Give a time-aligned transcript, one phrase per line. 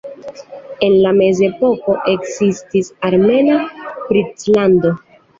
[0.85, 3.59] En la mezepoko ekzistis armena
[4.07, 4.95] princlando.